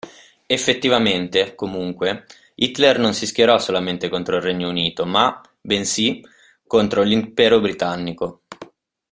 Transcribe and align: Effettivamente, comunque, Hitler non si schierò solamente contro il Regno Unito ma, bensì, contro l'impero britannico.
Effettivamente, 0.47 1.53
comunque, 1.53 2.25
Hitler 2.55 2.97
non 2.97 3.13
si 3.13 3.27
schierò 3.27 3.59
solamente 3.59 4.09
contro 4.09 4.37
il 4.37 4.41
Regno 4.41 4.67
Unito 4.67 5.05
ma, 5.05 5.39
bensì, 5.61 6.25
contro 6.65 7.03
l'impero 7.03 7.59
britannico. 7.61 8.41